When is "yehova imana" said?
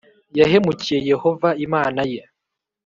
1.11-2.01